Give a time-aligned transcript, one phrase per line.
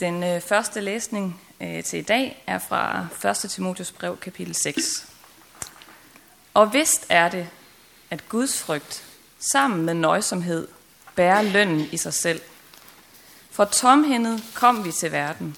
[0.00, 3.50] Den øh, første læsning øh, til i dag er fra 1.
[3.50, 5.06] Timotius brev, kapitel 6.
[6.54, 7.48] Og vist er det,
[8.10, 9.04] at Guds frygt
[9.38, 10.68] sammen med nøjsomhed
[11.14, 12.40] bærer lønnen i sig selv.
[13.50, 15.56] For tomhændet kom vi til verden,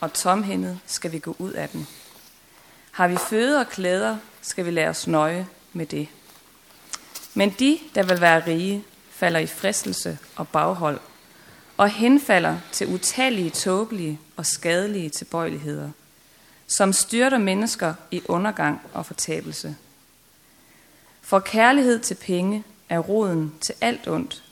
[0.00, 1.88] og tomhændet skal vi gå ud af den.
[2.90, 6.08] Har vi føde og klæder, skal vi lade os nøje med det.
[7.34, 11.00] Men de, der vil være rige, falder i fristelse og baghold,
[11.78, 15.90] og henfalder til utallige, tåbelige og skadelige tilbøjeligheder,
[16.66, 19.76] som styrter mennesker i undergang og fortabelse.
[21.22, 24.44] For kærlighed til penge er roden til alt ondt.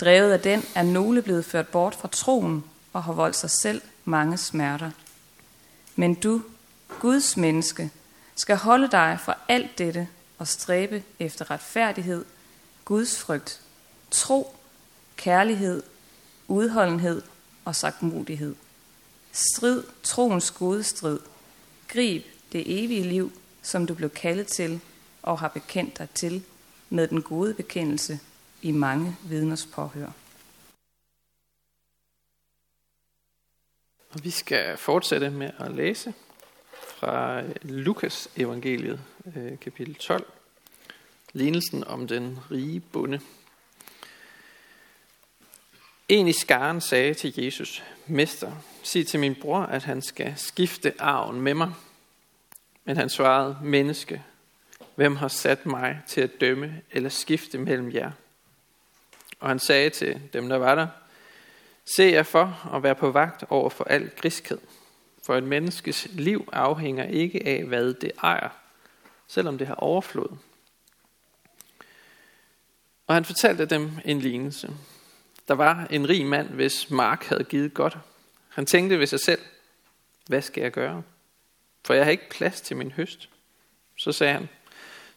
[0.00, 3.82] Drevet af den er nogle blevet ført bort fra troen og har voldt sig selv
[4.04, 4.90] mange smerter.
[5.96, 6.42] Men du,
[7.00, 7.90] Guds menneske,
[8.34, 12.24] skal holde dig fra alt dette og stræbe efter retfærdighed,
[12.84, 13.60] Guds frygt,
[14.10, 14.56] tro,
[15.16, 15.82] kærlighed,
[16.48, 17.22] udholdenhed
[17.64, 18.54] og sagtmodighed.
[19.32, 21.18] Strid troens gode strid.
[21.88, 24.80] Grib det evige liv, som du blev kaldet til
[25.22, 26.44] og har bekendt dig til
[26.90, 28.20] med den gode bekendelse
[28.62, 30.10] i mange vidners påhør.
[34.10, 36.14] Og vi skal fortsætte med at læse
[36.86, 39.00] fra Lukas evangeliet,
[39.36, 40.26] øh, kapitel 12.
[41.32, 43.20] Lignelsen om den rige bonde.
[46.08, 50.94] En i skaren sagde til Jesus, Mester, sig til min bror, at han skal skifte
[50.98, 51.72] arven med mig.
[52.84, 54.22] Men han svarede, menneske,
[54.94, 58.10] hvem har sat mig til at dømme eller skifte mellem jer?
[59.40, 60.86] Og han sagde til dem, der var der,
[61.96, 64.58] Se jer for at være på vagt over for al griskhed.
[65.22, 68.48] For et menneskes liv afhænger ikke af, hvad det ejer,
[69.26, 70.36] selvom det har overflod.
[73.06, 74.70] Og han fortalte dem en lignelse.
[75.48, 77.98] Der var en rig mand, hvis mark havde givet godt.
[78.48, 79.40] Han tænkte ved sig selv,
[80.26, 81.02] hvad skal jeg gøre?
[81.84, 83.28] For jeg har ikke plads til min høst.
[83.98, 84.48] Så sagde han,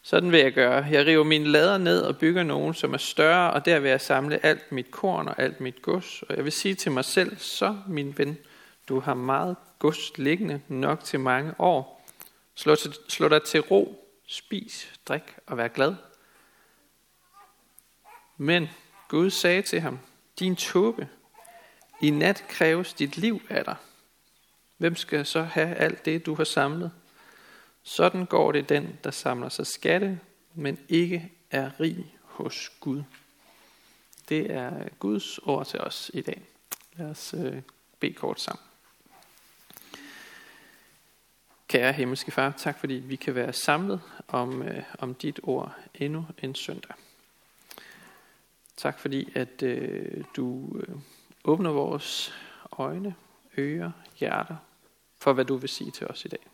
[0.01, 0.85] sådan vil jeg gøre.
[0.91, 4.01] Jeg river mine lader ned og bygger nogen, som er større, og der vil jeg
[4.01, 6.21] samle alt mit korn og alt mit gods.
[6.21, 8.37] Og jeg vil sige til mig selv, så min ven,
[8.89, 12.05] du har meget gods liggende nok til mange år.
[12.55, 15.95] Slå, til, slå dig til ro, spis, drik og vær glad.
[18.37, 18.69] Men
[19.07, 19.99] Gud sagde til ham,
[20.39, 21.07] din tåbe,
[22.01, 23.75] i nat kræves dit liv af dig.
[24.77, 26.91] Hvem skal så have alt det, du har samlet?
[27.83, 30.19] Sådan går det den, der samler sig skatte,
[30.53, 33.03] men ikke er rig hos Gud.
[34.29, 36.41] Det er Guds ord til os i dag.
[36.93, 37.61] Lad os øh,
[37.99, 38.63] bede kort sammen.
[41.67, 46.25] Kære himmelske far, tak fordi vi kan være samlet om, øh, om dit ord endnu
[46.43, 46.95] en søndag.
[48.79, 50.95] Tak fordi at øh, du øh,
[51.43, 52.33] åbner vores
[52.71, 53.15] øjne,
[53.57, 54.55] ører, hjerter
[55.17, 56.47] for hvad du vil sige til os i dag.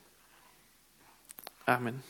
[1.68, 2.04] Amen.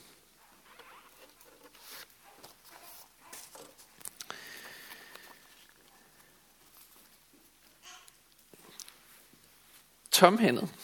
[10.12, 10.76] Tomhændet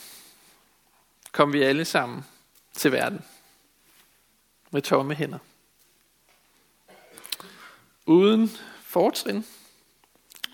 [1.32, 2.26] kom vi alle sammen
[2.74, 3.26] til verden
[4.72, 5.40] med tomme hænder.
[8.06, 8.50] Uden
[8.92, 9.46] fortrin,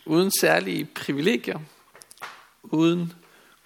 [0.05, 1.59] uden særlige privilegier,
[2.63, 3.13] uden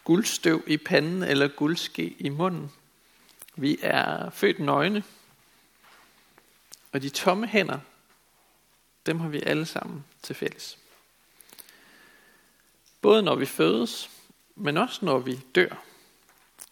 [0.03, 2.71] guldstøv i panden eller guldske i munden.
[3.55, 5.03] Vi er født nøgne,
[6.91, 7.79] og de tomme hænder,
[9.05, 10.77] dem har vi alle sammen til fælles.
[13.01, 14.09] Både når vi fødes,
[14.55, 15.83] men også når vi dør.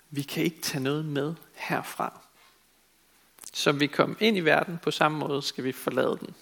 [0.09, 2.21] Vi kan ikke tage noget med herfra.
[3.53, 6.35] Som vi kom ind i verden, på samme måde skal vi forlade den.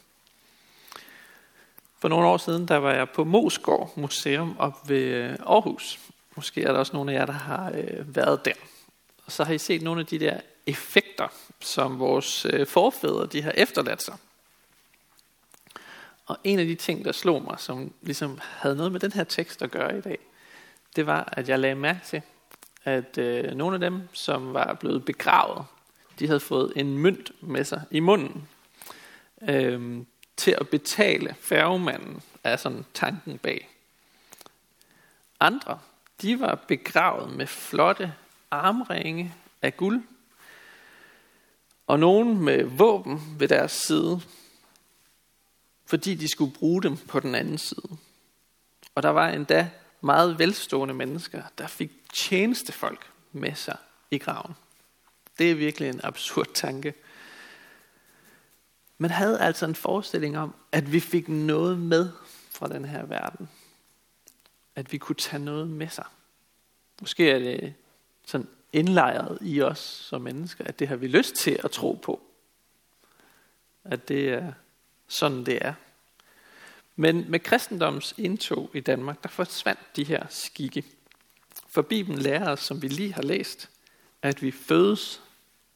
[1.99, 5.99] For nogle år siden, der var jeg på Mosgård Museum op ved øh, Aarhus.
[6.35, 8.53] Måske er der også nogle af jer, der har øh, været der.
[9.25, 11.27] Og så har I set nogle af de der effekter,
[11.59, 14.15] som vores øh, forfædre de har efterladt sig.
[16.25, 19.23] Og en af de ting, der slog mig, som ligesom havde noget med den her
[19.23, 20.17] tekst at gøre i dag,
[20.95, 22.21] det var, at jeg lagde mærke til,
[22.83, 25.65] at øh, nogle af dem, som var blevet begravet,
[26.19, 28.47] de havde fået en mønt med sig i munden.
[29.49, 30.01] Øh,
[30.37, 33.69] til at betale færgemanden, er sådan tanken bag.
[35.39, 35.79] Andre,
[36.21, 38.13] de var begravet med flotte
[38.51, 40.03] armringe af guld,
[41.87, 44.21] og nogen med våben ved deres side,
[45.85, 47.97] fordi de skulle bruge dem på den anden side.
[48.95, 49.69] Og der var endda
[50.01, 53.77] meget velstående mennesker, der fik tjenestefolk med sig
[54.11, 54.55] i graven.
[55.39, 56.93] Det er virkelig en absurd tanke.
[58.97, 62.09] Man havde altså en forestilling om, at vi fik noget med
[62.51, 63.49] fra den her verden.
[64.75, 66.05] At vi kunne tage noget med sig.
[67.01, 67.73] Måske er det
[68.25, 72.21] sådan indlejret i os som mennesker, at det har vi lyst til at tro på.
[73.83, 74.53] At det er
[75.07, 75.73] sådan, det er.
[76.95, 80.83] Men med kristendoms indtog i Danmark, der forsvandt de her skikke.
[81.67, 83.69] For Bibelen lærer os, som vi lige har læst,
[84.21, 85.21] at vi fødes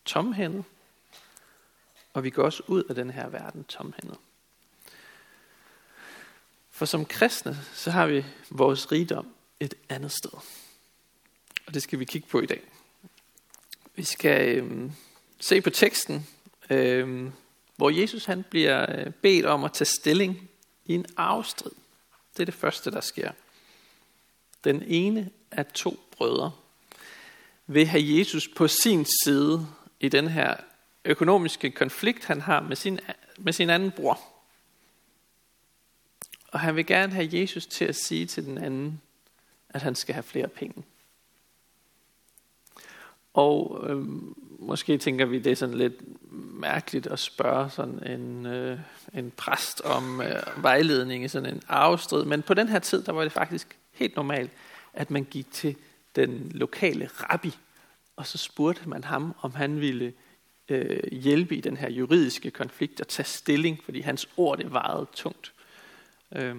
[0.06, 0.63] tomhændet,
[2.13, 4.18] og vi går også ud af den her verden tomhændet.
[6.72, 9.28] For som kristne, så har vi vores rigdom
[9.60, 10.40] et andet sted.
[11.68, 12.62] Og det skal vi kigge på i dag.
[13.96, 14.92] Vi skal øh,
[15.40, 16.28] se på teksten,
[16.69, 17.30] øh,
[17.75, 20.50] hvor Jesus han bliver øh, bedt om at tage stilling
[20.86, 21.72] i en arvestrid.
[22.34, 23.31] Det er det første, der sker.
[24.64, 26.52] Den ene af to brødre
[27.68, 29.68] vil have Jesus på sin side
[30.00, 30.56] i den her
[31.06, 33.00] økonomiske konflikt, han har med sin,
[33.38, 34.19] med sin anden bror.
[36.48, 39.01] Og han vil gerne have Jesus til at sige til den anden,
[39.69, 40.83] at han skal have flere penge.
[43.33, 44.06] Og øh,
[44.59, 45.94] måske tænker vi, det er sådan lidt
[46.59, 48.80] mærkeligt at spørge sådan en, øh,
[49.13, 52.25] en præst om øh, vejledning i sådan en arvestrid.
[52.25, 54.51] Men på den her tid, der var det faktisk helt normalt,
[54.94, 55.75] at man gik til
[56.15, 57.57] den lokale rabbi,
[58.15, 60.13] og så spurgte man ham, om han ville
[60.71, 65.07] øh, hjælpe i den her juridiske konflikt og tage stilling, fordi hans ord det vejede
[65.13, 65.53] tungt.
[66.31, 66.56] Øh,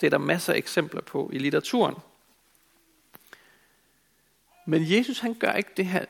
[0.00, 1.94] det er der masser af eksempler på i litteraturen.
[4.66, 6.04] Men Jesus han gør ikke det her,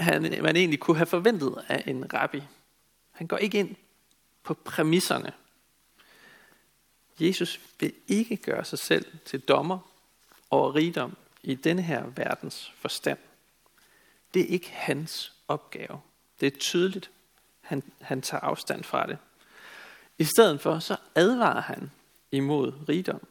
[0.00, 2.42] han, man egentlig kunne have forventet af en rabbi.
[3.12, 3.76] Han går ikke ind
[4.42, 5.32] på præmisserne.
[7.20, 9.78] Jesus vil ikke gøre sig selv til dommer
[10.50, 13.18] over rigdom i denne her verdens forstand.
[14.34, 16.00] Det er ikke hans opgave.
[16.40, 17.10] Det er tydeligt,
[17.60, 19.18] han, han tager afstand fra det.
[20.18, 21.90] I stedet for, så advarer han
[22.32, 23.26] imod rigdom.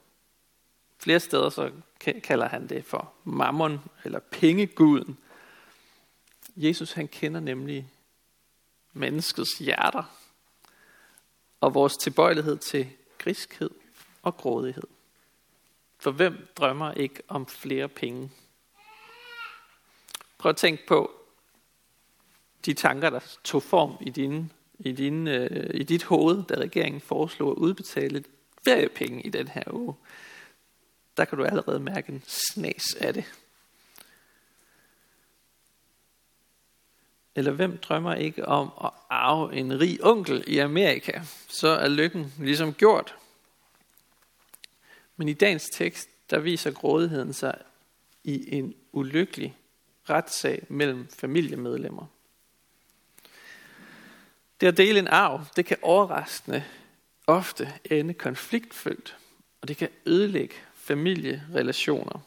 [0.99, 1.71] Flere steder så
[2.23, 5.17] kalder han det for mammon eller pengeguden.
[6.55, 7.89] Jesus han kender nemlig
[8.93, 10.03] menneskets hjerter
[11.61, 13.69] og vores tilbøjelighed til griskhed
[14.21, 14.87] og grådighed.
[15.99, 18.31] For hvem drømmer ikke om flere penge?
[20.37, 21.16] Prøv at tænke på
[22.67, 27.01] de tanker, der tog form i, din, i, din, øh, i dit hoved, da regeringen
[27.01, 28.23] foreslog at udbetale
[28.63, 29.95] feriepenge i den her uge.
[31.17, 33.25] Der kan du allerede mærke en snas af det.
[37.35, 41.21] Eller hvem drømmer ikke om at arve en rig onkel i Amerika?
[41.47, 43.15] Så er lykken ligesom gjort.
[45.15, 47.61] Men i dagens tekst, der viser grådigheden sig
[48.23, 49.57] i en ulykkelig
[50.09, 52.05] retssag mellem familiemedlemmer.
[54.61, 56.63] Det at dele en arv, det kan overraskende
[57.27, 59.17] ofte ende konfliktfyldt,
[59.61, 62.19] og det kan ødelægge familierelationer.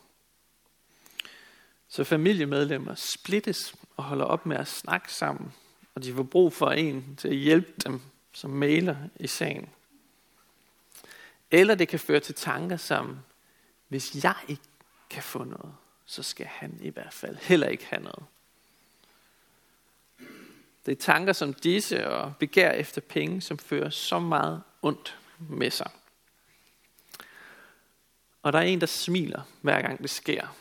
[1.89, 5.53] Så familiemedlemmer splittes og holder op med at snakke sammen,
[5.95, 8.01] og de får brug for en til at hjælpe dem
[8.33, 9.69] som maler i sagen.
[11.51, 13.19] Eller det kan føre til tanker som,
[13.89, 14.63] hvis jeg ikke
[15.11, 15.75] kan få noget,
[16.07, 18.25] så skal han i hvert fald heller ikke have noget.
[20.87, 25.71] Det er tanker som disse og begær efter penge, som fører så meget ondt med
[25.71, 25.91] sig.
[28.43, 30.57] Og der er en, der smiler, hver gang det sker.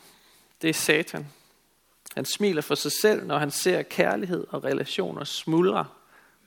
[0.62, 1.28] Det er Satan.
[2.16, 5.88] Han smiler for sig selv, når han ser kærlighed og relationer smuldre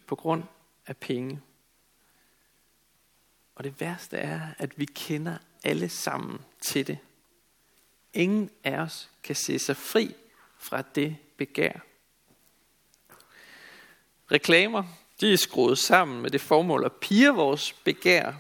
[0.07, 0.45] på grund
[0.87, 1.41] af penge.
[3.55, 6.99] Og det værste er, at vi kender alle sammen til det.
[8.15, 10.15] Ingen af os kan se sig fri
[10.59, 11.81] fra det begær.
[14.33, 14.85] Reklamer,
[15.21, 18.33] de er skruet sammen med det formål at pige vores begær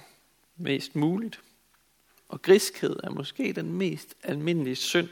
[0.56, 1.40] mest muligt.
[2.28, 5.08] Og griskhed er måske den mest almindelige synd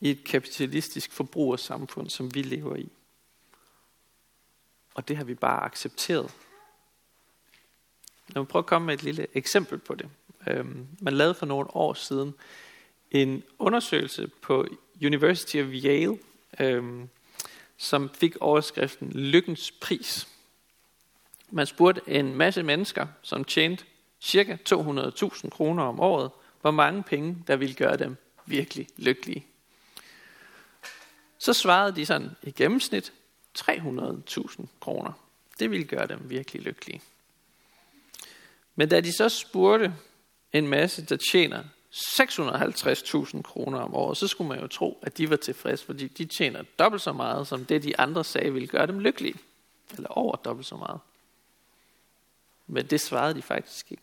[0.00, 2.88] i et kapitalistisk forbrugersamfund, som vi lever i.
[4.94, 6.34] Og det har vi bare accepteret.
[8.28, 10.08] Lad mig prøve at komme med et lille eksempel på det.
[10.46, 12.34] Øhm, man lavede for nogle år siden
[13.10, 14.66] en undersøgelse på
[15.04, 16.18] University of Yale,
[16.60, 17.08] øhm,
[17.80, 20.28] som fik overskriften Lykkens pris.
[21.50, 23.84] Man spurgte en masse mennesker, som tjente
[24.20, 29.46] cirka 200.000 kroner om året, hvor mange penge, der ville gøre dem virkelig lykkelige.
[31.38, 33.12] Så svarede de sådan i gennemsnit
[33.58, 35.12] 300.000 kroner.
[35.58, 37.02] Det ville gøre dem virkelig lykkelige.
[38.74, 39.94] Men da de så spurgte
[40.52, 45.30] en masse, der tjener 650.000 kroner om året, så skulle man jo tro, at de
[45.30, 48.86] var tilfredse, fordi de tjener dobbelt så meget, som det de andre sagde ville gøre
[48.86, 49.34] dem lykkelige.
[49.94, 51.00] Eller over dobbelt så meget.
[52.66, 54.02] Men det svarede de faktisk ikke.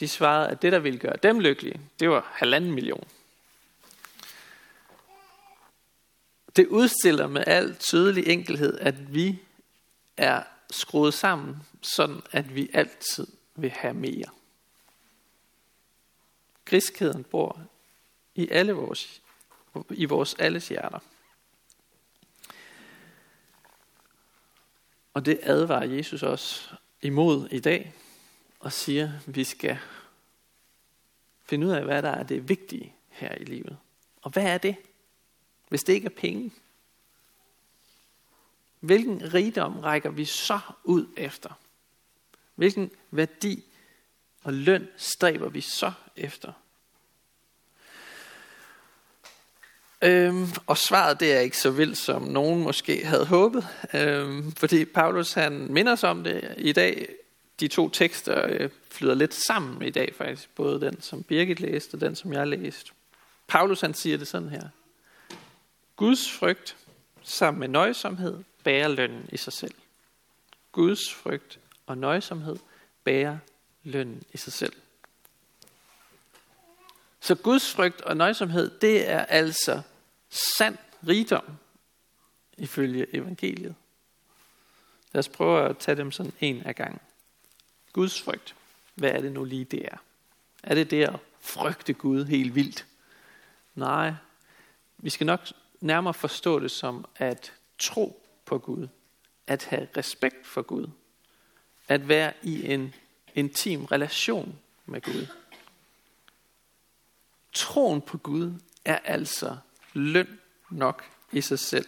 [0.00, 3.08] De svarede, at det, der ville gøre dem lykkelige, det var halvanden million.
[6.56, 9.38] Det udstiller med al tydelig enkelhed, at vi
[10.16, 14.39] er skruet sammen, sådan at vi altid vil have mere.
[16.70, 17.60] Griskheden bor
[18.34, 19.22] i alle vores,
[19.90, 20.98] i vores alles hjerter.
[25.14, 27.94] Og det advarer Jesus også imod i dag,
[28.60, 29.78] og siger, at vi skal
[31.44, 33.78] finde ud af, hvad der er det vigtige her i livet.
[34.22, 34.76] Og hvad er det,
[35.68, 36.52] hvis det ikke er penge?
[38.80, 41.58] Hvilken rigdom rækker vi så ud efter?
[42.54, 43.64] Hvilken værdi
[44.42, 46.52] og løn stræber vi så efter?
[50.02, 53.66] Øhm, og svaret det er ikke så vildt, som nogen måske havde håbet.
[53.94, 57.08] Øhm, fordi Paulus han minder os om det i dag.
[57.60, 60.48] De to tekster øh, flyder lidt sammen i dag faktisk.
[60.54, 62.90] Både den, som Birgit læste, og den, som jeg læste.
[63.48, 64.68] Paulus han siger det sådan her.
[65.96, 66.76] Guds frygt
[67.22, 69.74] sammen med nøjsomhed bærer lønnen i sig selv.
[70.72, 72.56] Guds frygt og nøjsomhed
[73.04, 73.38] bærer
[73.82, 74.72] lønnen i sig selv.
[77.20, 79.82] Så Guds frygt og nøjsomhed, det er altså
[80.30, 81.44] sand rigdom,
[82.58, 83.74] ifølge evangeliet.
[85.12, 87.00] Lad os prøve at tage dem sådan en af gangen.
[87.92, 88.54] Guds frygt.
[88.94, 89.96] Hvad er det nu lige det er?
[90.62, 92.86] Er det det at frygte Gud helt vildt?
[93.74, 94.12] Nej,
[94.98, 95.40] vi skal nok
[95.80, 98.88] nærmere forstå det som at tro på Gud.
[99.46, 100.86] At have respekt for Gud.
[101.88, 102.94] At være i en
[103.34, 105.26] intim relation med Gud.
[107.52, 109.56] Troen på Gud er altså
[109.92, 110.40] løn
[110.70, 111.86] nok i sig selv,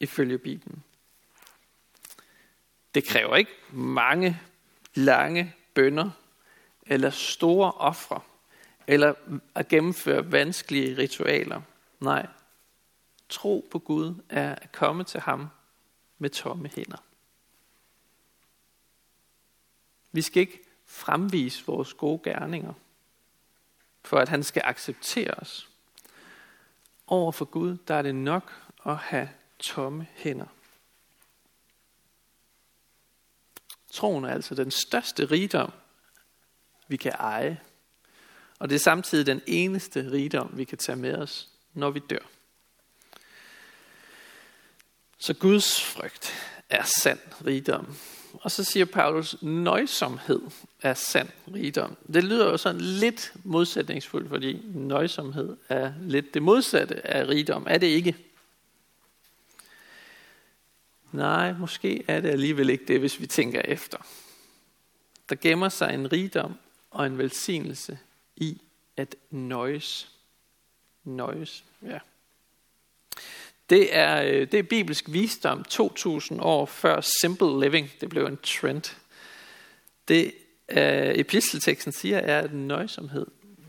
[0.00, 0.84] ifølge Bibelen.
[2.94, 4.40] Det kræver ikke mange
[4.94, 6.10] lange bønder,
[6.82, 8.20] eller store ofre,
[8.86, 9.14] eller
[9.54, 11.62] at gennemføre vanskelige ritualer.
[12.00, 12.26] Nej,
[13.28, 15.48] tro på Gud er at komme til ham
[16.18, 16.98] med tomme hænder.
[20.12, 22.72] Vi skal ikke fremvise vores gode gerninger,
[24.08, 25.68] for at han skal acceptere os.
[27.06, 30.46] Over for Gud, der er det nok at have tomme hænder.
[33.92, 35.72] Troen er altså den største rigdom,
[36.88, 37.60] vi kan eje.
[38.58, 42.26] Og det er samtidig den eneste rigdom, vi kan tage med os, når vi dør.
[45.18, 46.32] Så Guds frygt
[46.70, 47.96] er sand rigdom.
[48.32, 50.40] Og så siger Paulus, nøjsomhed
[50.82, 51.96] er sand rigdom.
[52.12, 57.66] Det lyder jo sådan lidt modsætningsfuldt, fordi nøjsomhed er lidt det modsatte af rigdom.
[57.70, 58.16] Er det ikke?
[61.12, 63.98] Nej, måske er det alligevel ikke det, hvis vi tænker efter.
[65.28, 66.54] Der gemmer sig en rigdom
[66.90, 67.98] og en velsignelse
[68.36, 68.60] i
[68.96, 70.08] at nøjes.
[71.04, 71.98] Nøjes, ja.
[73.70, 77.90] Det er, øh, det er bibelsk visdom 2000 år før simple living.
[78.00, 78.96] Det blev en trend.
[80.08, 80.32] Det
[80.72, 80.76] uh,
[81.20, 83.26] epistelteksten siger er, at nøjsomhed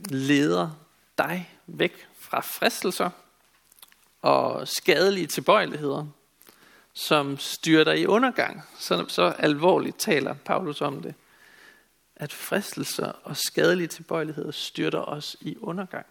[0.09, 0.69] leder
[1.17, 3.09] dig væk fra fristelser
[4.21, 6.05] og skadelige tilbøjeligheder,
[6.93, 8.63] som styrer dig i undergang.
[8.79, 11.15] Så, så alvorligt taler Paulus om det.
[12.15, 16.05] At fristelser og skadelige tilbøjeligheder styrter os i undergang.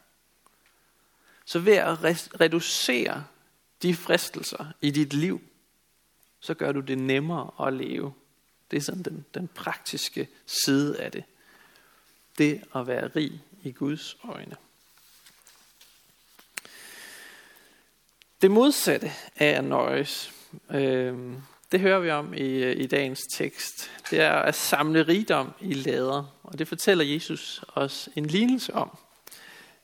[1.44, 2.04] Så ved at
[2.40, 3.24] reducere
[3.82, 5.40] de fristelser i dit liv,
[6.40, 8.12] så gør du det nemmere at leve.
[8.70, 11.24] Det er sådan den, den praktiske side af det.
[12.38, 14.56] Det at være rig i Guds øjne.
[18.42, 20.32] Det modsatte af at nøjes,
[20.70, 21.32] øh,
[21.72, 23.90] det hører vi om i, i dagens tekst.
[24.10, 28.98] Det er at samle rigdom i lader, og det fortæller Jesus os en lignelse om.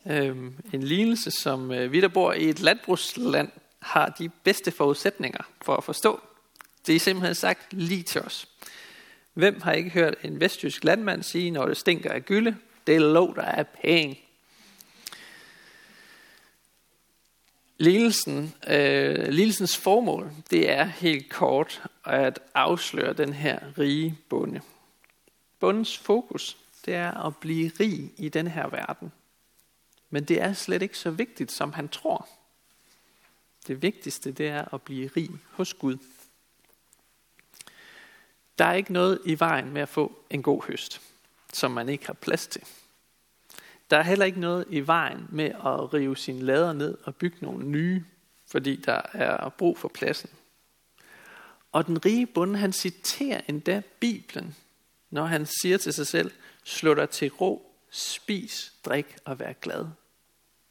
[0.07, 0.37] Øh,
[0.73, 3.51] en lignelse, som øh, vi, der bor i et landbrugsland,
[3.85, 6.21] har de bedste forudsætninger for at forstå.
[6.87, 8.49] Det er simpelthen sagt lige til os.
[9.35, 13.01] Hvem har ikke hørt en vestjysk landmand sige, når det stinker af gylde, det er
[13.01, 14.21] lov, der er penge.
[17.79, 24.61] Lidelsen, øh, lidelsens formål, det er helt kort at afsløre den her rige bonde.
[25.61, 29.13] Bundens fokus, det er at blive rig i den her verden.
[30.11, 32.29] Men det er slet ikke så vigtigt, som han tror.
[33.67, 35.97] Det vigtigste, det er at blive rig hos Gud.
[38.59, 41.01] Der er ikke noget i vejen med at få en god høst,
[41.53, 42.63] som man ikke har plads til.
[43.91, 47.37] Der er heller ikke noget i vejen med at rive sine lader ned og bygge
[47.41, 48.05] nogle nye,
[48.47, 50.31] fordi der er brug for pladsen.
[51.73, 54.57] Og den rige bonde, han citerer endda Bibelen,
[55.11, 56.31] når han siger til sig selv,
[56.65, 59.87] slå dig til ro, spis, drik og vær glad.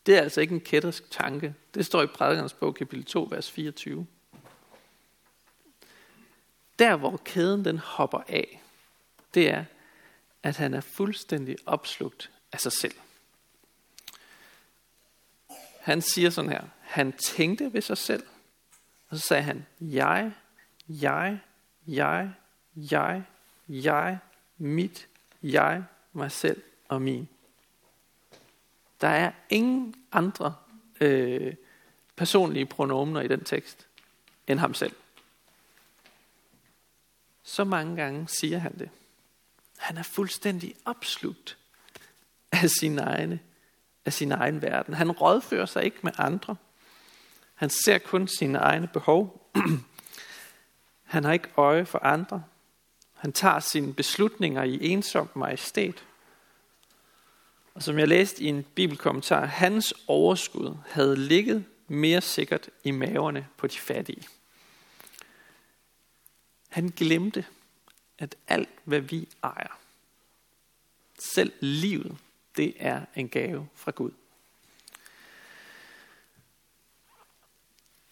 [0.05, 1.55] Det er altså ikke en kættersk tanke.
[1.73, 4.07] Det står i prædikernes bog, kapitel 2, vers 24.
[6.79, 8.61] Der, hvor kæden den hopper af,
[9.33, 9.65] det er,
[10.43, 12.95] at han er fuldstændig opslugt af sig selv.
[15.79, 18.23] Han siger sådan her, han tænkte ved sig selv,
[19.09, 20.31] og så sagde han, jeg,
[20.89, 21.39] jeg,
[21.87, 22.33] jeg,
[22.75, 23.23] jeg,
[23.67, 24.19] jeg,
[24.57, 25.07] mit,
[25.43, 25.83] jeg,
[26.13, 27.29] mig selv og min.
[29.01, 30.55] Der er ingen andre
[31.01, 31.55] øh,
[32.15, 33.87] personlige pronomener i den tekst
[34.47, 34.95] end ham selv.
[37.43, 38.89] Så mange gange siger han det.
[39.77, 41.57] Han er fuldstændig opslugt
[42.51, 43.39] af sin, egne,
[44.05, 44.93] af sin egen verden.
[44.93, 46.55] Han rådfører sig ikke med andre.
[47.53, 49.51] Han ser kun sine egne behov.
[51.03, 52.43] Han har ikke øje for andre.
[53.13, 56.03] Han tager sine beslutninger i ensom majestæt.
[57.73, 63.47] Og som jeg læste i en bibelkommentar, hans overskud havde ligget mere sikkert i maverne
[63.57, 64.23] på de fattige.
[66.69, 67.45] Han glemte,
[68.17, 69.79] at alt hvad vi ejer,
[71.19, 72.17] selv livet,
[72.57, 74.11] det er en gave fra Gud.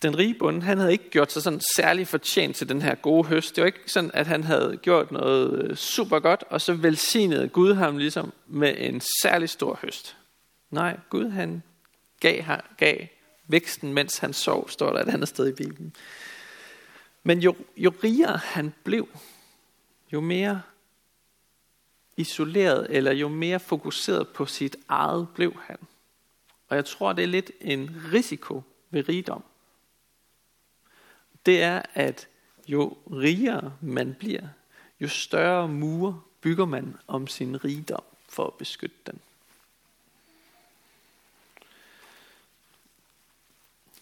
[0.01, 3.27] Den rige bonde, han havde ikke gjort sig sådan særlig fortjent til den her gode
[3.27, 3.55] høst.
[3.55, 7.47] Det var ikke sådan, at han havde gjort noget øh, super godt, og så velsignede
[7.47, 10.17] Gud ham ligesom med en særlig stor høst.
[10.69, 11.63] Nej, Gud han
[12.19, 12.43] gav,
[12.77, 12.97] gav
[13.47, 15.95] væksten, mens han sov, står der et andet sted i Bibelen.
[17.23, 19.07] Men jo, jo rigere han blev,
[20.13, 20.61] jo mere
[22.17, 25.77] isoleret, eller jo mere fokuseret på sit eget blev han.
[26.67, 29.43] Og jeg tror, det er lidt en risiko ved rigdom.
[31.45, 32.27] Det er, at
[32.67, 34.47] jo rigere man bliver,
[34.99, 39.19] jo større mure bygger man om sin rigdom for at beskytte den.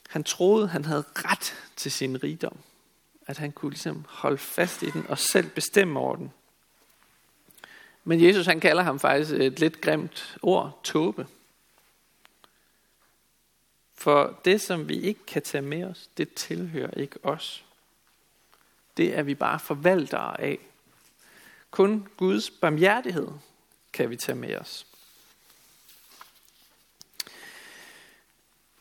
[0.10, 2.57] Han troede, han havde ret til sin rigdom
[3.29, 6.31] at han kunne ligesom holde fast i den og selv bestemme over den.
[8.03, 11.27] Men Jesus han kalder ham faktisk et lidt grimt ord, tåbe.
[14.00, 17.66] For det, som vi ikke kan tage med os, det tilhører ikke os.
[18.98, 20.59] Det er vi bare forvaltere af.
[21.72, 23.27] Kun Guds barmhjertighed
[23.94, 24.85] kan vi tage med os.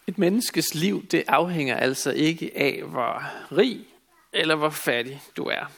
[0.06, 3.22] Et menneskes liv, det afhænger altså ikke af, hvor
[3.56, 3.86] rig
[4.32, 5.72] eller hvor fattig du er,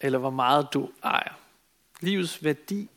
[0.00, 1.34] eller hvor meget du ejer.
[2.00, 2.88] Livets værdi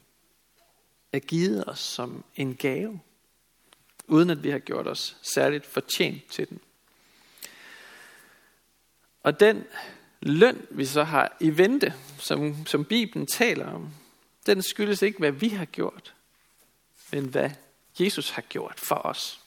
[1.14, 3.00] er givet os som en gave,
[4.08, 6.60] uden at vi har gjort os særligt fortjent til den.
[9.24, 9.64] Og den
[10.22, 13.94] løn, vi så har i vente, som, som Bibelen taler om,
[14.46, 16.14] den skyldes ikke, hvad vi har gjort,
[17.12, 17.50] men hvad
[18.00, 19.40] Jesus har gjort for os.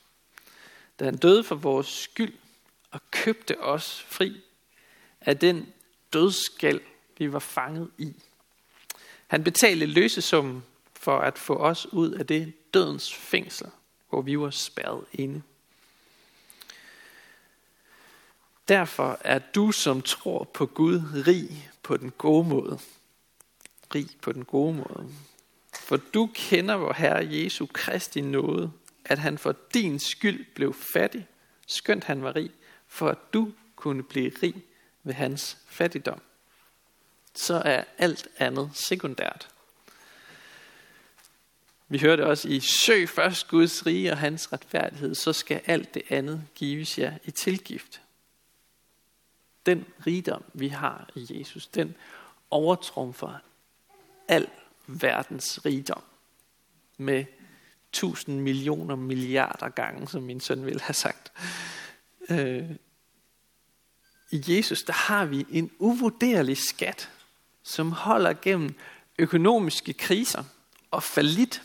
[0.99, 2.35] Da han døde for vores skyld
[2.91, 4.41] og købte os fri
[5.21, 5.73] af den
[6.13, 6.81] dødsskæld,
[7.19, 8.15] vi var fanget i.
[9.27, 13.67] Han betalte løsesummen for at få os ud af det dødens fængsel,
[14.09, 15.43] hvor vi var spærret inde.
[18.69, 22.79] Derfor er du, som tror på Gud, rig på den gode måde.
[23.95, 25.09] Rig på den gode måde.
[25.75, 28.73] For du kender vor Herre Jesu Kristi nåde,
[29.05, 31.27] at han for din skyld blev fattig,
[31.67, 32.51] skønt han var rig,
[32.87, 34.55] for at du kunne blive rig
[35.03, 36.21] ved hans fattigdom,
[37.35, 39.49] så er alt andet sekundært.
[41.89, 46.03] Vi hørte også i søg først Guds rige og hans retfærdighed, så skal alt det
[46.09, 48.01] andet gives jer i tilgift.
[49.67, 51.95] Den rigdom, vi har i Jesus, den
[52.51, 53.39] overtrumfer
[54.29, 54.49] al
[54.87, 56.03] verdens rigdom
[56.97, 57.25] med
[57.93, 61.33] tusind millioner milliarder gange, som min søn ville have sagt.
[62.31, 62.71] Øh,
[64.31, 67.11] i Jesus, der har vi en uvurderlig skat,
[67.63, 68.75] som holder gennem
[69.19, 70.45] økonomiske kriser
[70.91, 71.63] og falit.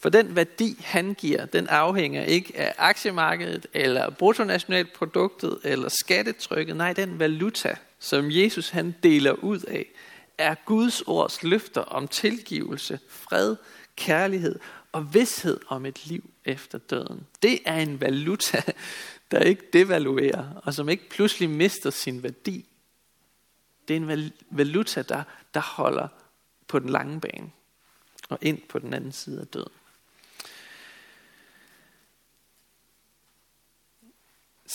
[0.00, 6.76] For den værdi, han giver, den afhænger ikke af aktiemarkedet, eller bruttonationalproduktet, eller skattetrykket.
[6.76, 9.86] Nej, den valuta, som Jesus han deler ud af,
[10.38, 13.56] er Guds ords løfter om tilgivelse, fred,
[13.96, 14.58] kærlighed
[14.92, 17.26] og vidshed om et liv efter døden.
[17.42, 18.62] Det er en valuta,
[19.30, 22.66] der ikke devaluerer, og som ikke pludselig mister sin værdi.
[23.88, 25.22] Det er en valuta, der,
[25.54, 26.08] der holder
[26.68, 27.50] på den lange bane
[28.28, 29.72] og ind på den anden side af døden.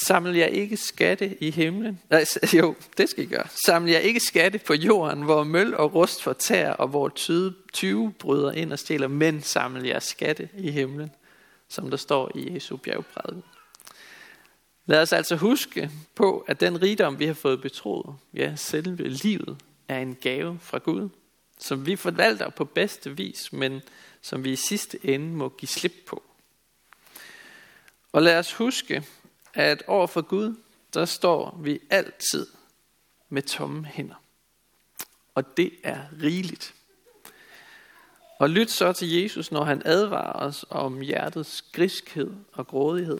[0.05, 1.99] Saml jeg ikke skatte i himlen?
[2.09, 2.25] Nej,
[2.59, 3.47] jo, det skal I gøre.
[3.65, 7.09] Saml jeg ikke skatte på jorden, hvor møl og rust fortærer, og hvor
[7.73, 11.11] 20 bryder ind og stjæler, men saml jeg skatte i himlen,
[11.69, 13.43] som der står i Jesu bjergprædiken.
[14.85, 19.57] Lad os altså huske på, at den rigdom, vi har fået betroet, ja, selve livet,
[19.87, 21.09] er en gave fra Gud,
[21.59, 23.81] som vi forvalter på bedste vis, men
[24.21, 26.23] som vi i sidste ende må give slip på.
[28.11, 29.03] Og lad os huske,
[29.55, 30.55] at over for Gud,
[30.93, 32.47] der står vi altid
[33.29, 34.15] med tomme hænder.
[35.35, 36.73] Og det er rigeligt.
[38.39, 43.19] Og lyt så til Jesus, når han advarer os om hjertets griskhed og grådighed.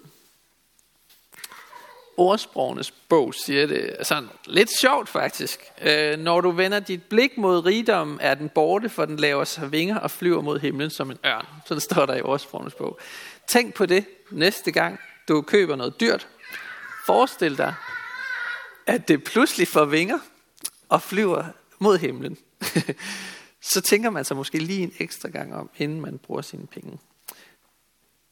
[2.17, 5.59] Ordsprogenes bog siger det sådan lidt sjovt faktisk.
[5.81, 9.71] Øh, når du vender dit blik mod rigdom, er den borte, for den laver sig
[9.71, 11.45] vinger og flyver mod himlen som en ørn.
[11.65, 12.99] Sådan står der i Ordsprogenes bog.
[13.47, 16.27] Tænk på det næste gang, du køber noget dyrt.
[17.05, 17.75] Forestil dig,
[18.85, 20.19] at det pludselig får vinger
[20.89, 21.45] og flyver
[21.79, 22.38] mod himlen.
[23.73, 26.99] så tænker man sig måske lige en ekstra gang om, inden man bruger sine penge.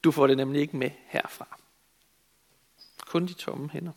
[0.03, 1.57] Du får det nemlig ikke med herfra.
[3.05, 3.91] Kun de tomme hænder.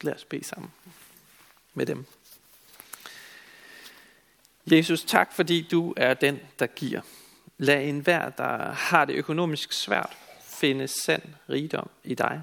[0.00, 0.72] Lad os bede sammen
[1.74, 2.06] med dem.
[4.66, 7.00] Jesus, tak fordi du er den, der giver.
[7.58, 10.16] Lad enhver, der har det økonomisk svært,
[10.54, 12.42] finde sand rigdom i dig.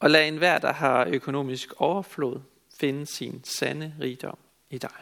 [0.00, 2.40] Og lad enhver, der har økonomisk overflod,
[2.80, 4.38] finde sin sande rigdom
[4.70, 4.94] i dig.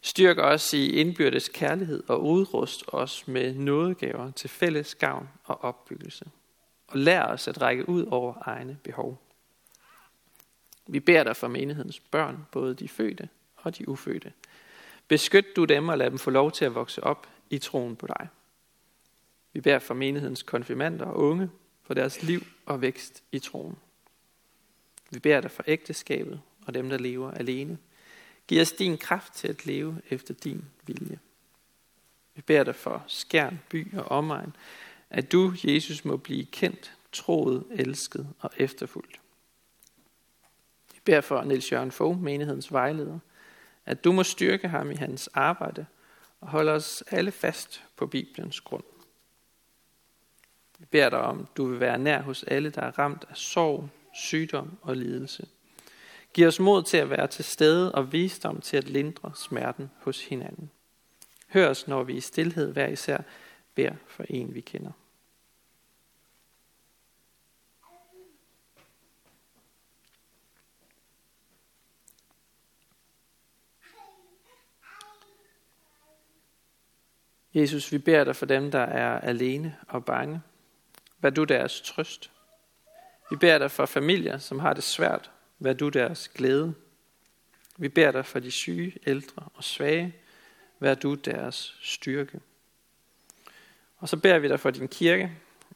[0.00, 6.24] Styrk os i indbyrdes kærlighed og udrust os med nådegaver til fælles gavn og opbyggelse.
[6.86, 9.22] Og lær os at række ud over egne behov.
[10.86, 14.32] Vi beder dig for menighedens børn, både de fødte og de ufødte.
[15.08, 18.06] Beskyt du dem og lad dem få lov til at vokse op i troen på
[18.06, 18.28] dig.
[19.58, 21.50] Vi beder for menighedens konfirmander og unge,
[21.82, 23.76] for deres liv og vækst i troen.
[25.10, 27.78] Vi beder dig for ægteskabet og dem, der lever alene.
[28.48, 31.18] Giv os din kraft til at leve efter din vilje.
[32.34, 34.56] Vi beder dig for skærn, by og omegn,
[35.10, 39.20] at du, Jesus, må blive kendt, troet, elsket og efterfulgt.
[40.94, 43.18] Vi beder for Niels Jørgen Fogh, menighedens vejleder,
[43.86, 45.86] at du må styrke ham i hans arbejde
[46.40, 48.84] og holde os alle fast på Bibelens grund.
[50.78, 53.88] Vi beder dig om, du vil være nær hos alle, der er ramt af sorg,
[54.14, 55.46] sygdom og lidelse.
[56.34, 60.24] Giv os mod til at være til stede og visdom til at lindre smerten hos
[60.24, 60.70] hinanden.
[61.48, 63.18] Hør os, når vi i stillhed hver især
[63.74, 64.90] beder for en, vi kender.
[77.54, 80.40] Jesus, vi beder dig for dem, der er alene og bange.
[81.20, 82.30] Vær du deres trøst.
[83.30, 85.30] Vi beder dig for familier, som har det svært.
[85.58, 86.74] Vær du deres glæde.
[87.76, 90.14] Vi beder dig for de syge, ældre og svage.
[90.80, 92.40] Vær du deres styrke.
[93.98, 95.32] Og så beder vi dig for din kirke,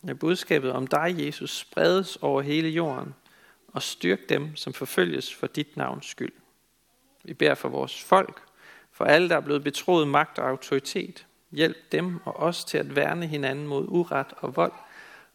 [0.08, 3.14] at budskabet om dig, Jesus, spredes over hele jorden,
[3.68, 6.32] og styrk dem, som forfølges for dit navns skyld.
[7.24, 8.42] Vi beder for vores folk,
[8.92, 11.26] for alle, der er blevet betroet magt og autoritet.
[11.50, 14.72] Hjælp dem og os til at værne hinanden mod uret og vold,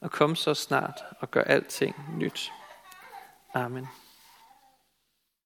[0.01, 2.51] og kom så snart og gør alting nyt.
[3.53, 3.87] Amen.